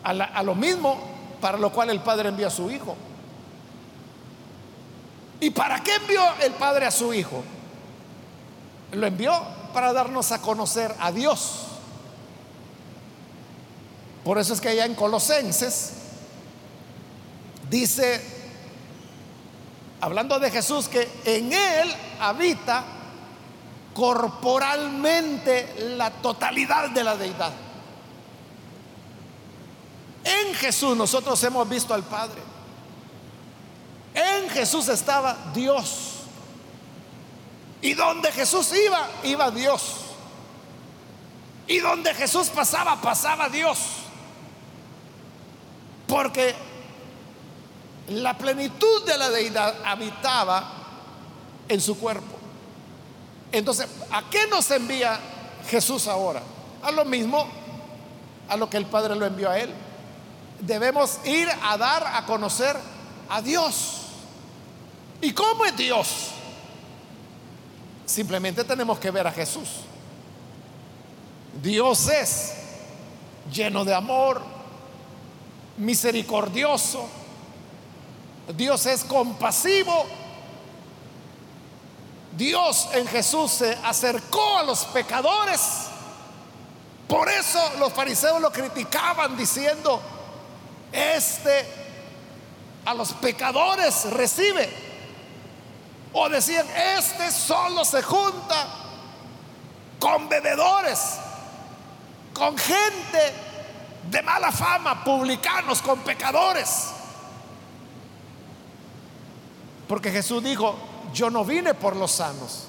[0.04, 0.98] A, lo mismo
[1.40, 2.94] para lo cual el Padre envió a su Hijo.
[5.40, 7.42] ¿Y para qué envió el Padre a su Hijo?
[8.92, 9.32] Lo envió
[9.72, 11.68] para darnos a conocer a Dios.
[14.22, 15.92] Por eso es que allá en Colosenses
[17.70, 18.22] dice,
[20.02, 22.84] hablando de Jesús, que en Él habita
[23.98, 27.50] corporalmente la totalidad de la deidad.
[30.22, 32.40] En Jesús nosotros hemos visto al Padre.
[34.14, 36.12] En Jesús estaba Dios.
[37.82, 39.96] Y donde Jesús iba, iba Dios.
[41.66, 43.78] Y donde Jesús pasaba, pasaba Dios.
[46.06, 46.54] Porque
[48.10, 50.72] la plenitud de la deidad habitaba
[51.68, 52.37] en su cuerpo.
[53.52, 55.18] Entonces, ¿a qué nos envía
[55.68, 56.42] Jesús ahora?
[56.82, 57.46] A lo mismo
[58.48, 59.72] a lo que el Padre lo envió a él.
[60.60, 62.76] Debemos ir a dar a conocer
[63.28, 64.02] a Dios.
[65.20, 66.30] ¿Y cómo es Dios?
[68.06, 69.68] Simplemente tenemos que ver a Jesús.
[71.62, 72.54] Dios es
[73.52, 74.42] lleno de amor,
[75.76, 77.06] misericordioso.
[78.56, 80.06] Dios es compasivo
[82.38, 85.88] Dios en Jesús se acercó a los pecadores.
[87.08, 90.00] Por eso los fariseos lo criticaban diciendo,
[90.92, 91.66] este
[92.84, 94.72] a los pecadores recibe.
[96.12, 96.64] O decían,
[96.96, 98.68] este solo se junta
[99.98, 101.18] con bebedores,
[102.32, 103.32] con gente
[104.08, 106.90] de mala fama, publicanos, con pecadores.
[109.88, 110.76] Porque Jesús dijo,
[111.12, 112.64] yo no vine por los sanos,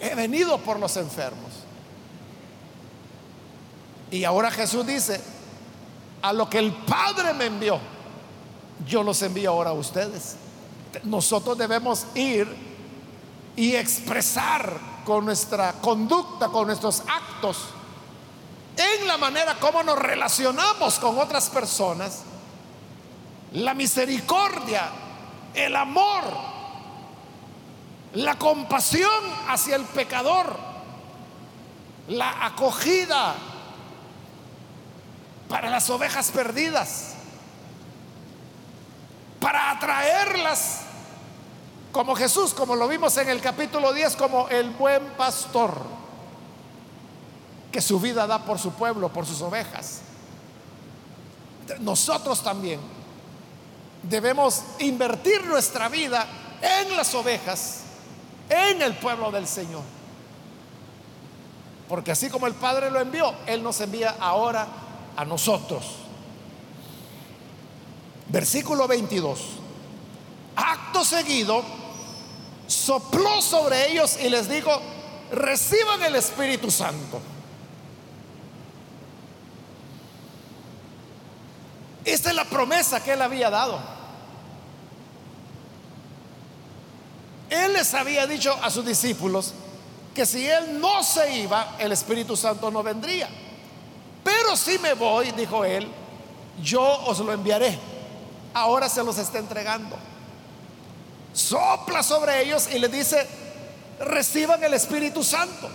[0.00, 1.50] he venido por los enfermos.
[4.10, 5.20] Y ahora Jesús dice,
[6.22, 7.78] a lo que el Padre me envió,
[8.86, 10.36] yo los envío ahora a ustedes.
[11.04, 12.48] Nosotros debemos ir
[13.56, 17.58] y expresar con nuestra conducta, con nuestros actos,
[18.76, 22.22] en la manera como nos relacionamos con otras personas,
[23.52, 24.88] la misericordia,
[25.54, 26.22] el amor,
[28.14, 29.10] la compasión
[29.48, 30.56] hacia el pecador,
[32.08, 33.34] la acogida
[35.48, 37.14] para las ovejas perdidas,
[39.40, 40.82] para atraerlas
[41.92, 45.98] como Jesús, como lo vimos en el capítulo 10, como el buen pastor
[47.70, 50.00] que su vida da por su pueblo, por sus ovejas.
[51.80, 52.80] Nosotros también
[54.02, 56.26] debemos invertir nuestra vida
[56.62, 57.82] en las ovejas
[58.48, 59.82] en el pueblo del Señor.
[61.88, 64.66] Porque así como el Padre lo envió, Él nos envía ahora
[65.16, 65.84] a nosotros.
[68.28, 69.40] Versículo 22.
[70.54, 71.62] Acto seguido,
[72.66, 74.70] sopló sobre ellos y les dijo,
[75.32, 77.20] reciban el Espíritu Santo.
[82.04, 83.97] Esta es la promesa que Él había dado.
[87.50, 89.54] Él les había dicho a sus discípulos
[90.14, 93.28] que si Él no se iba, el Espíritu Santo no vendría.
[94.24, 95.88] Pero si me voy, dijo él,
[96.62, 97.78] yo os lo enviaré.
[98.52, 99.96] Ahora se los está entregando.
[101.32, 103.26] Sopla sobre ellos y les dice,
[104.00, 105.70] reciban el Espíritu Santo.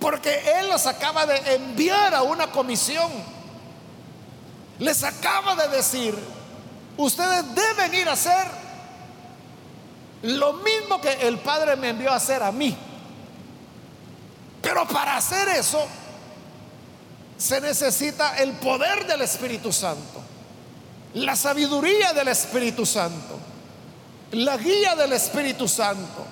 [0.00, 3.10] Porque Él los acaba de enviar a una comisión.
[4.78, 6.14] Les acaba de decir,
[6.96, 8.57] ustedes deben ir a hacer
[10.22, 12.76] lo mismo que el Padre me envió a hacer a mí.
[14.60, 15.86] Pero para hacer eso
[17.36, 20.20] se necesita el poder del Espíritu Santo,
[21.14, 23.38] la sabiduría del Espíritu Santo,
[24.32, 26.26] la guía del Espíritu Santo,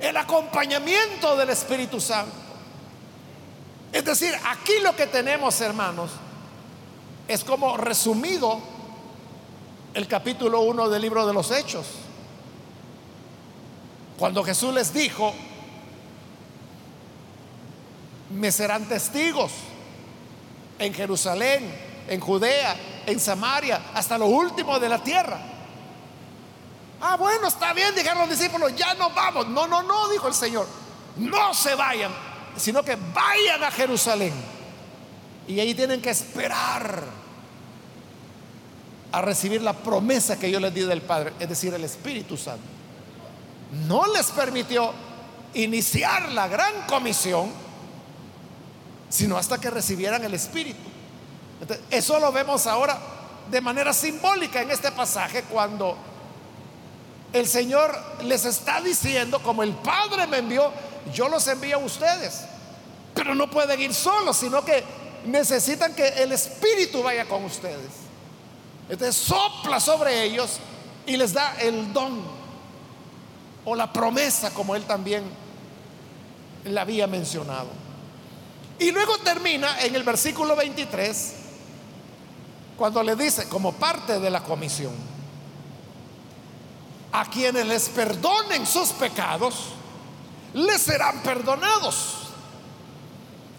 [0.00, 2.32] el acompañamiento del Espíritu Santo.
[3.92, 6.10] Es decir, aquí lo que tenemos, hermanos,
[7.28, 8.58] es como resumido
[9.94, 11.86] el capítulo 1 del libro de los Hechos.
[14.18, 15.32] Cuando Jesús les dijo,
[18.30, 19.52] me serán testigos
[20.78, 21.70] en Jerusalén,
[22.08, 22.76] en Judea,
[23.06, 25.38] en Samaria, hasta lo último de la tierra.
[27.00, 29.48] Ah, bueno, está bien, dijeron los discípulos, ya no vamos.
[29.48, 30.66] No, no, no, dijo el Señor,
[31.16, 32.12] no se vayan,
[32.56, 34.32] sino que vayan a Jerusalén.
[35.46, 37.04] Y ahí tienen que esperar
[39.12, 42.75] a recibir la promesa que yo les di del Padre, es decir, el Espíritu Santo.
[43.72, 44.92] No les permitió
[45.54, 47.66] iniciar la gran comisión
[49.08, 50.78] sino hasta que recibieran el Espíritu.
[51.90, 52.98] eso lo vemos ahora
[53.50, 55.96] de manera simbólica en este pasaje cuando
[57.32, 60.72] el Señor les está diciendo, como el Padre me envió,
[61.12, 62.42] yo los envío a ustedes,
[63.14, 64.82] pero no pueden ir solos, sino que
[65.24, 67.90] necesitan que el Espíritu vaya con ustedes.
[68.88, 70.58] Entonces sopla sobre ellos
[71.06, 72.35] y les da el don
[73.66, 75.24] o la promesa, como él también
[76.64, 77.68] la había mencionado.
[78.78, 81.34] Y luego termina en el versículo 23,
[82.76, 84.92] cuando le dice, como parte de la comisión,
[87.12, 89.54] a quienes les perdonen sus pecados,
[90.54, 92.12] les serán perdonados.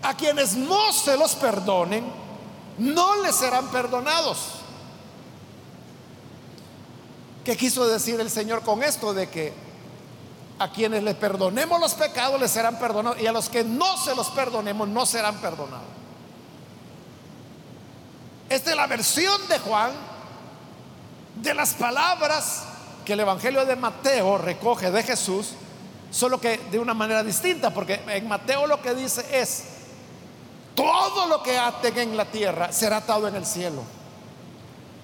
[0.03, 2.05] A quienes no se los perdonen,
[2.77, 4.37] no les serán perdonados.
[7.43, 9.13] ¿Qué quiso decir el Señor con esto?
[9.13, 9.66] De que
[10.59, 14.15] a quienes les perdonemos los pecados les serán perdonados y a los que no se
[14.15, 15.87] los perdonemos no serán perdonados.
[18.49, 19.91] Esta es la versión de Juan
[21.35, 22.63] de las palabras
[23.05, 25.49] que el Evangelio de Mateo recoge de Jesús,
[26.11, 29.63] solo que de una manera distinta, porque en Mateo lo que dice es,
[30.75, 33.83] todo lo que aten en la tierra será atado en el cielo.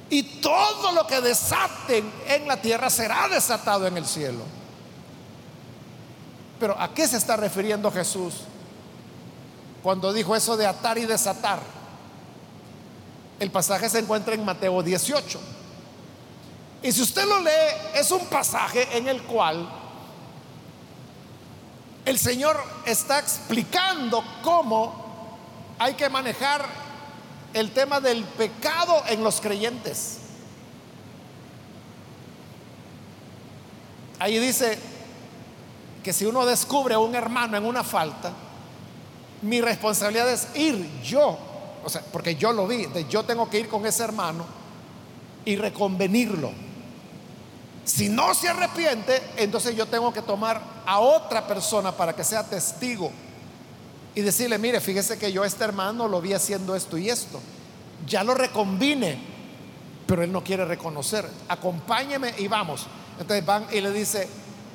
[0.10, 4.44] Y todo lo que desaten en la tierra será desatado en el cielo.
[6.64, 8.36] Pero ¿a qué se está refiriendo Jesús
[9.84, 11.60] cuando dijo eso de atar y desatar?
[13.38, 15.42] El pasaje se encuentra en Mateo 18.
[16.84, 17.52] Y si usted lo lee,
[17.96, 19.68] es un pasaje en el cual
[22.06, 25.36] el Señor está explicando cómo
[25.78, 26.66] hay que manejar
[27.54, 30.20] el tema del pecado en los creyentes.
[34.18, 34.93] Ahí dice,
[36.04, 38.32] que si uno descubre a un hermano en una falta,
[39.42, 41.38] mi responsabilidad es ir yo,
[41.84, 44.46] o sea, porque yo lo vi, yo tengo que ir con ese hermano
[45.46, 46.52] y reconvenirlo.
[47.86, 52.44] Si no se arrepiente, entonces yo tengo que tomar a otra persona para que sea
[52.44, 53.12] testigo
[54.16, 57.42] y decirle, mire, fíjese que yo a este hermano lo vi haciendo esto y esto.
[58.08, 59.18] Ya lo reconvine,
[60.08, 61.28] pero él no quiere reconocer.
[61.50, 62.88] Acompáñeme y vamos.
[63.20, 64.30] Entonces van y le dice,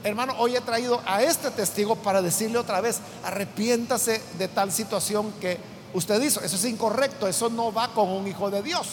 [0.05, 5.33] hermano, hoy he traído a este testigo para decirle otra vez, arrepiéntase de tal situación
[5.41, 5.59] que
[5.95, 6.41] usted hizo.
[6.41, 8.87] Eso es incorrecto, eso no va con un hijo de Dios.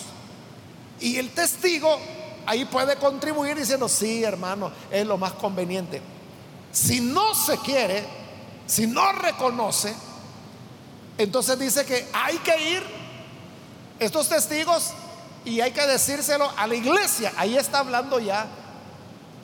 [1.00, 1.98] Y el testigo
[2.46, 6.02] ahí puede contribuir diciendo, sí, hermano, es lo más conveniente.
[6.72, 8.04] Si no se quiere,
[8.66, 9.94] si no reconoce,
[11.18, 12.84] entonces dice que hay que ir
[14.00, 14.92] estos testigos
[15.46, 17.32] y hay que decírselo a la iglesia.
[17.38, 18.48] Ahí está hablando ya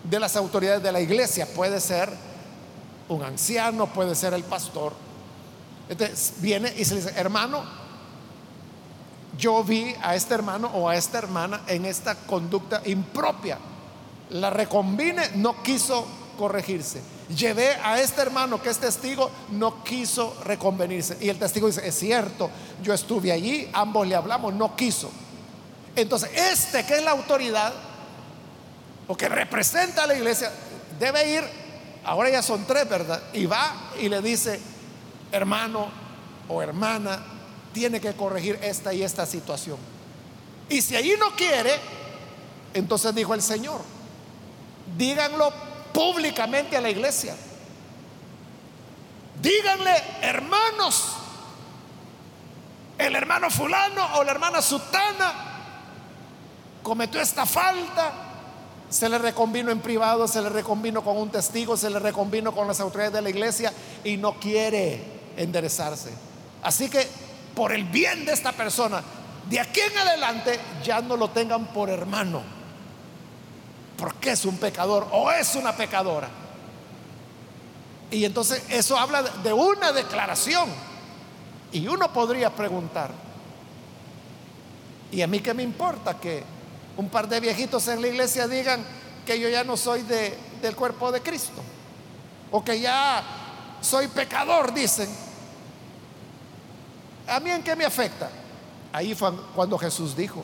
[0.03, 1.45] de las autoridades de la iglesia.
[1.45, 2.09] Puede ser
[3.09, 4.93] un anciano, puede ser el pastor.
[5.89, 7.63] Entonces viene y se dice, hermano,
[9.37, 13.57] yo vi a este hermano o a esta hermana en esta conducta impropia.
[14.29, 16.05] La recombine, no quiso
[16.37, 17.01] corregirse.
[17.35, 21.17] Llevé a este hermano que es testigo, no quiso reconvenirse.
[21.21, 22.49] Y el testigo dice, es cierto,
[22.81, 25.09] yo estuve allí, ambos le hablamos, no quiso.
[25.95, 27.73] Entonces, este que es la autoridad,
[29.11, 30.49] o que representa a la iglesia,
[30.97, 31.43] debe ir,
[32.05, 33.21] ahora ya son tres, ¿verdad?
[33.33, 34.57] Y va y le dice,
[35.33, 35.89] hermano
[36.47, 37.21] o hermana,
[37.73, 39.77] tiene que corregir esta y esta situación.
[40.69, 41.77] Y si allí no quiere,
[42.73, 43.81] entonces dijo el Señor,
[44.97, 45.51] díganlo
[45.93, 47.35] públicamente a la iglesia.
[49.41, 49.91] Díganle,
[50.21, 51.17] hermanos,
[52.97, 55.33] el hermano fulano o la hermana sutana
[56.81, 58.30] cometió esta falta,
[58.91, 62.67] se le reconvino en privado, se le reconvino con un testigo, se le reconvino con
[62.67, 63.73] las autoridades de la iglesia
[64.03, 65.01] y no quiere
[65.37, 66.11] enderezarse.
[66.61, 67.07] Así que
[67.55, 69.01] por el bien de esta persona,
[69.49, 72.41] de aquí en adelante ya no lo tengan por hermano,
[73.97, 76.27] porque es un pecador o es una pecadora.
[78.11, 80.67] Y entonces eso habla de una declaración.
[81.71, 83.11] Y uno podría preguntar,
[85.13, 86.43] ¿y a mí qué me importa que
[86.97, 88.83] un par de viejitos en la iglesia digan
[89.25, 91.61] que yo ya no soy de, del cuerpo de Cristo?
[92.51, 93.23] O que ya
[93.81, 95.09] soy pecador, dicen.
[97.27, 98.29] ¿A mí en qué me afecta?
[98.91, 100.43] Ahí fue cuando Jesús dijo,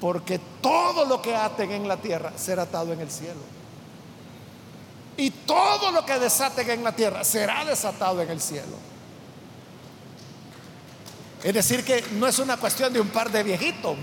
[0.00, 3.40] porque todo lo que aten en la tierra será atado en el cielo.
[5.16, 8.76] Y todo lo que desaten en la tierra será desatado en el cielo.
[11.42, 13.96] Es decir, que no es una cuestión de un par de viejitos,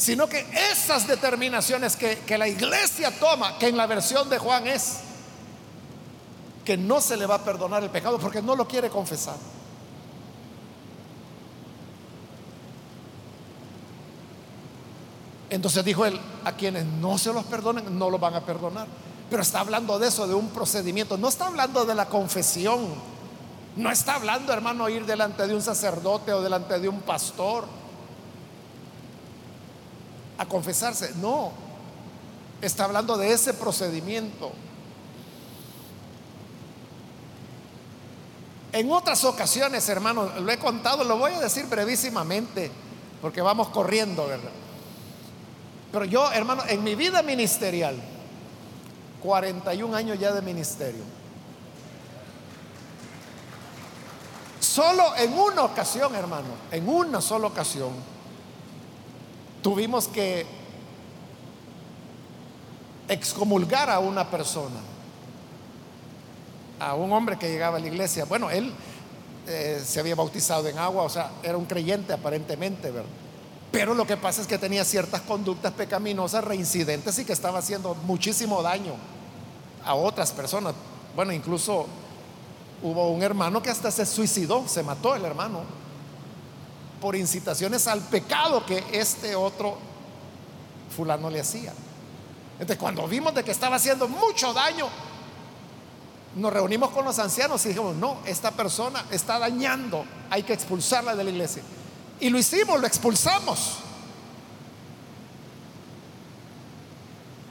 [0.00, 4.66] sino que esas determinaciones que, que, la iglesia toma, que en la versión de Juan
[4.66, 5.00] es
[6.64, 9.36] que no se le va a perdonar el pecado porque no lo quiere confesar.
[15.50, 18.86] Entonces dijo él, a quienes no se los perdonen, no los van a perdonar.
[19.28, 21.18] Pero está hablando de eso, de un procedimiento.
[21.18, 22.86] No está hablando de la confesión.
[23.76, 27.79] No está hablando, hermano, ir delante de un sacerdote o delante de un pastor
[30.40, 31.12] a confesarse.
[31.16, 31.52] No.
[32.62, 34.50] Está hablando de ese procedimiento.
[38.72, 42.70] En otras ocasiones, hermano, lo he contado, lo voy a decir brevísimamente,
[43.20, 44.52] porque vamos corriendo, ¿verdad?
[45.92, 47.96] Pero yo, hermano, en mi vida ministerial,
[49.22, 51.02] 41 años ya de ministerio,
[54.60, 57.90] solo en una ocasión, hermano, en una sola ocasión,
[59.62, 60.46] tuvimos que
[63.08, 64.80] excomulgar a una persona,
[66.78, 68.24] a un hombre que llegaba a la iglesia.
[68.24, 68.72] Bueno, él
[69.46, 73.10] eh, se había bautizado en agua, o sea, era un creyente aparentemente, ¿verdad?
[73.72, 77.94] Pero lo que pasa es que tenía ciertas conductas pecaminosas reincidentes y que estaba haciendo
[78.06, 78.94] muchísimo daño
[79.84, 80.74] a otras personas.
[81.14, 81.86] Bueno, incluso
[82.82, 85.60] hubo un hermano que hasta se suicidó, se mató el hermano,
[87.00, 89.78] por incitaciones al pecado que este otro
[90.94, 91.72] fulano le hacía.
[92.54, 94.88] Entonces, cuando vimos de que estaba haciendo mucho daño,
[96.36, 101.16] nos reunimos con los ancianos y dijimos, no, esta persona está dañando, hay que expulsarla
[101.16, 101.62] de la iglesia.
[102.20, 103.78] Y lo hicimos, lo expulsamos.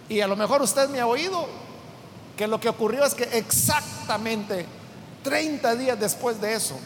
[0.08, 1.48] Y a lo mejor usted me ha oído
[2.38, 4.66] que lo que ocurrió es que exactamente
[5.24, 6.80] 30 días después de eso,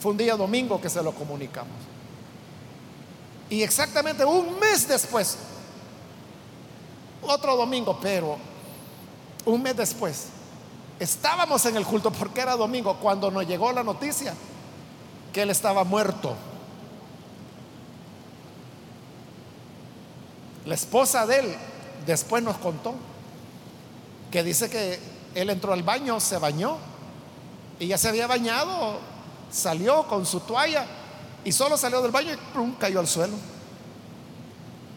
[0.00, 1.76] fue un día domingo que se lo comunicamos.
[3.50, 5.38] Y exactamente un mes después,
[7.22, 8.36] otro domingo, pero
[9.44, 10.26] un mes después,
[11.00, 14.34] estábamos en el culto porque era domingo cuando nos llegó la noticia
[15.32, 16.36] que él estaba muerto.
[20.66, 21.56] La esposa de él
[22.06, 22.94] después nos contó
[24.30, 24.98] que dice que
[25.34, 26.76] él entró al baño, se bañó
[27.78, 28.98] y ya se había bañado,
[29.50, 30.86] salió con su toalla
[31.44, 33.34] y solo salió del baño y cayó al suelo.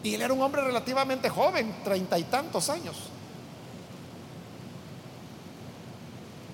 [0.02, 2.96] Y él era un hombre relativamente joven, treinta y tantos años.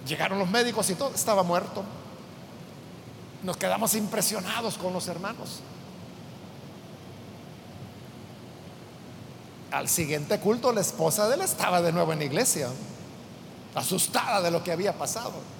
[0.06, 1.82] Llegaron los médicos y todo, estaba muerto.
[3.42, 5.60] Nos quedamos impresionados con los hermanos.
[9.70, 12.68] Al siguiente culto la esposa de él estaba de nuevo en la iglesia,
[13.74, 15.57] asustada de lo que había pasado.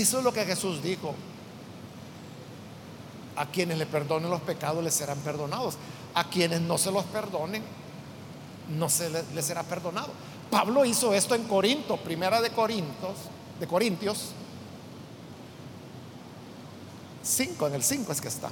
[0.00, 1.14] Eso es lo que Jesús dijo.
[3.36, 5.76] A quienes le perdonen los pecados les serán perdonados.
[6.14, 7.62] A quienes no se los perdonen,
[8.76, 10.08] no se les, será perdonado.
[10.50, 13.14] Pablo hizo esto en Corinto, primera de Corintios,
[13.58, 14.30] de Corintios
[17.22, 18.50] 5, en el 5 es que está.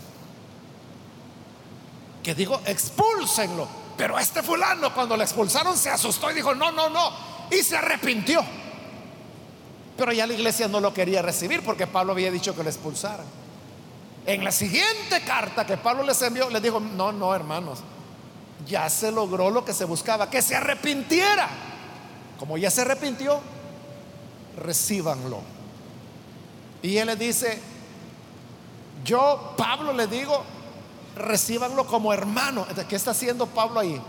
[2.22, 3.68] Que digo, expúlsenlo.
[3.96, 7.10] Pero este fulano cuando le expulsaron se asustó y dijo, no, no, no.
[7.50, 8.42] Y se arrepintió.
[9.96, 13.26] Pero ya la iglesia no lo quería recibir porque Pablo había dicho que lo expulsaran.
[14.26, 17.80] En la siguiente carta que Pablo les envió, les dijo, no, no, hermanos,
[18.66, 21.48] ya se logró lo que se buscaba, que se arrepintiera.
[22.38, 23.40] Como ya se arrepintió,
[24.56, 25.40] recíbanlo.
[26.82, 27.60] Y él le dice,
[29.04, 30.42] yo, Pablo, le digo,
[31.16, 32.66] recíbanlo como hermano.
[32.88, 34.00] ¿Qué está haciendo Pablo ahí?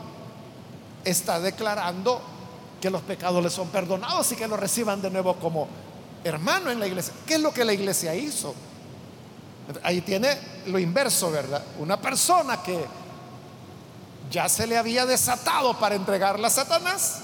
[1.04, 2.22] Está declarando
[2.84, 5.70] que los pecados le son perdonados y que lo reciban de nuevo como
[6.22, 7.14] hermano en la iglesia.
[7.26, 8.54] ¿Qué es lo que la iglesia hizo?
[9.84, 11.64] Ahí tiene lo inverso, ¿verdad?
[11.80, 12.84] Una persona que
[14.30, 17.22] ya se le había desatado para entregarla a Satanás.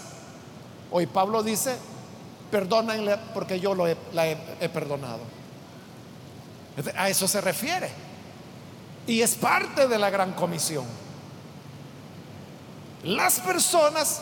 [0.91, 1.75] Hoy Pablo dice,
[2.49, 5.19] perdónenle porque yo lo la he perdonado.
[6.95, 7.89] A eso se refiere.
[9.07, 10.85] Y es parte de la gran comisión.
[13.03, 14.21] Las personas,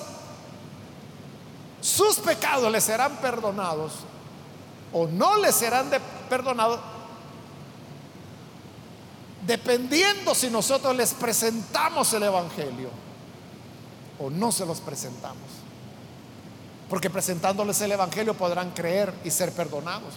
[1.87, 3.93] sus pecados les serán perdonados
[4.91, 5.89] o no les serán
[6.29, 6.81] perdonados
[9.45, 12.89] dependiendo si nosotros les presentamos el Evangelio
[14.19, 15.47] o no se los presentamos.
[16.89, 20.15] Porque presentándoles el Evangelio podrán creer y ser perdonados.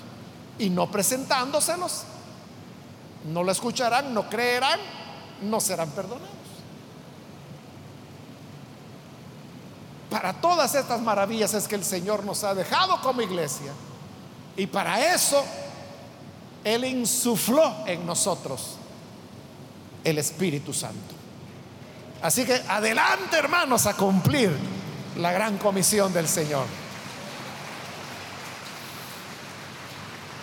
[0.59, 2.03] Y no presentándoselos,
[3.33, 4.81] no lo escucharán, no creerán,
[5.43, 6.40] no serán perdonados.
[10.11, 13.73] Para todas estas maravillas es que el Señor nos ha dejado como iglesia.
[14.57, 15.43] Y para eso
[16.65, 18.77] Él insufló en nosotros
[20.03, 21.15] el Espíritu Santo.
[22.23, 24.51] Así que adelante hermanos a cumplir
[25.17, 26.67] la gran comisión del Señor.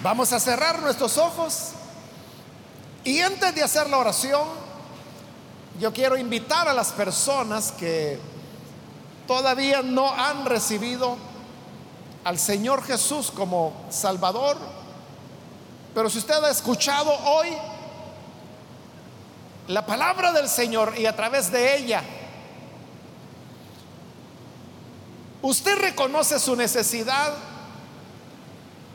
[0.02, 1.72] Vamos a cerrar nuestros ojos
[3.04, 4.48] y antes de hacer la oración,
[5.80, 8.20] yo quiero invitar a las personas que
[9.28, 11.18] todavía no han recibido
[12.24, 14.58] al Señor Jesús como Salvador,
[15.94, 17.50] pero si usted ha escuchado hoy
[19.68, 22.02] la palabra del Señor y a través de ella
[25.42, 27.34] usted reconoce su necesidad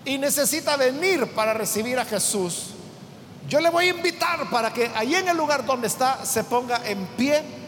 [0.05, 2.71] y necesita venir para recibir a Jesús,
[3.49, 6.81] yo le voy a invitar para que ahí en el lugar donde está se ponga
[6.85, 7.62] en pie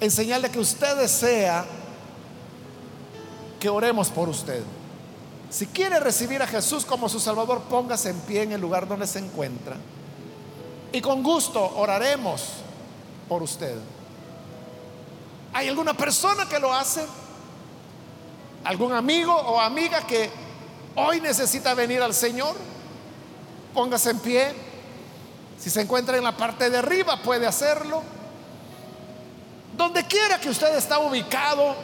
[0.00, 1.64] en señal de que usted desea
[3.58, 4.62] que oremos por usted.
[5.50, 9.06] Si quiere recibir a Jesús como su Salvador, póngase en pie en el lugar donde
[9.06, 9.76] se encuentra.
[10.92, 12.42] Y con gusto oraremos
[13.28, 13.76] por usted.
[15.52, 17.06] ¿Hay alguna persona que lo hace?
[18.64, 20.28] ¿Algún amigo o amiga que
[20.96, 22.54] hoy necesita venir al Señor?
[23.72, 24.54] Póngase en pie.
[25.58, 28.02] Si se encuentra en la parte de arriba, puede hacerlo.
[29.74, 31.74] Donde quiera que usted está ubicado,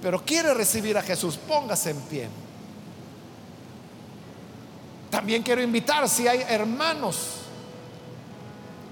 [0.00, 2.28] pero quiere recibir a Jesús, póngase en pie.
[5.10, 7.36] También quiero invitar si hay hermanos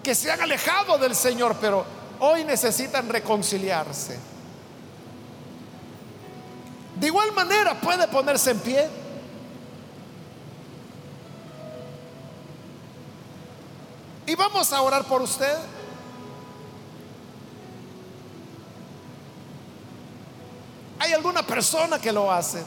[0.03, 1.84] que se han alejado del Señor, pero
[2.20, 4.18] hoy necesitan reconciliarse.
[6.99, 8.88] De igual manera puede ponerse en pie.
[14.26, 15.57] Y vamos a orar por usted.
[21.12, 22.64] ¿Hay alguna persona que lo hace?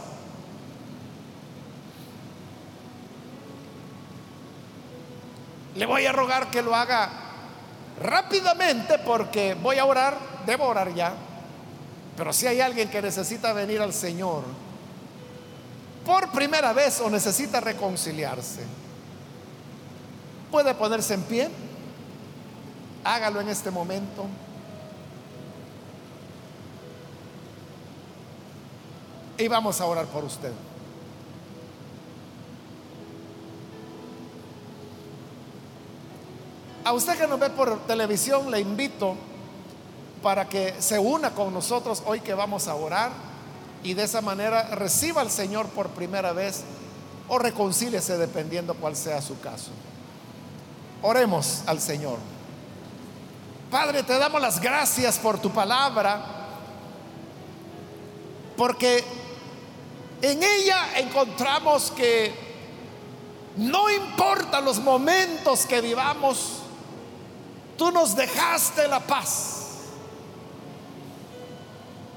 [5.73, 7.09] Le voy a rogar que lo haga
[7.99, 11.15] rápidamente porque voy a orar, debo orar ya.
[12.15, 14.43] Pero si hay alguien que necesita venir al Señor
[16.05, 18.61] por primera vez o necesita reconciliarse,
[20.51, 21.49] puede ponerse en pie.
[23.03, 24.27] Hágalo en este momento.
[29.37, 30.51] Y vamos a orar por usted.
[36.85, 39.15] A usted que nos ve por televisión, le invito
[40.21, 43.11] para que se una con nosotros hoy que vamos a orar
[43.83, 46.63] y de esa manera reciba al Señor por primera vez
[47.27, 49.71] o reconcíliese dependiendo cuál sea su caso.
[51.01, 52.19] Oremos al Señor.
[53.71, 56.23] Padre, te damos las gracias por tu palabra,
[58.55, 59.03] porque
[60.21, 62.33] en ella encontramos que
[63.57, 66.65] no importa los momentos que vivamos,
[67.77, 69.63] Tú nos dejaste la paz.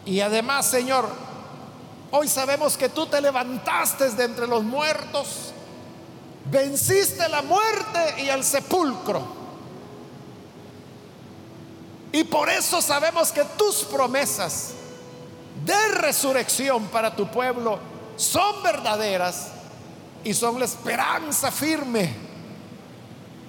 [0.04, 1.08] Y además, Señor,
[2.10, 5.52] hoy sabemos que tú te levantaste de entre los muertos,
[6.46, 9.36] venciste la muerte y el sepulcro.
[12.12, 14.72] Y por eso sabemos que tus promesas
[15.64, 17.80] de resurrección para tu pueblo
[18.18, 19.48] son verdaderas
[20.22, 22.14] y son la esperanza firme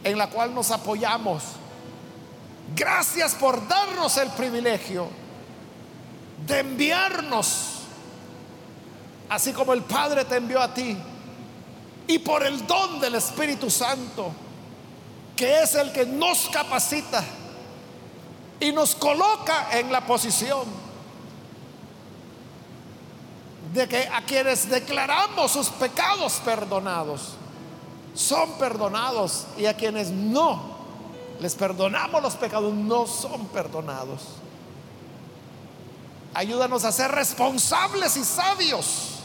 [0.05, 1.43] en la cual nos apoyamos.
[2.73, 5.09] Gracias por darnos el privilegio
[6.47, 7.79] de enviarnos
[9.29, 10.97] así como el Padre te envió a ti,
[12.07, 14.31] y por el don del Espíritu Santo,
[15.35, 17.23] que es el que nos capacita
[18.59, 20.65] y nos coloca en la posición
[23.73, 27.33] de que a quienes declaramos sus pecados perdonados,
[28.13, 30.77] son perdonados y a quienes no
[31.39, 34.21] les perdonamos los pecados, no son perdonados.
[36.33, 39.19] Ayúdanos a ser responsables y sabios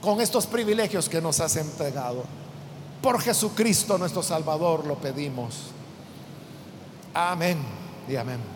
[0.00, 2.24] con estos privilegios que nos has entregado.
[3.02, 5.56] Por Jesucristo nuestro Salvador lo pedimos.
[7.14, 7.58] Amén
[8.08, 8.55] y amén.